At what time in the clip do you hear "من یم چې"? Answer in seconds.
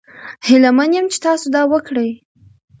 0.77-1.17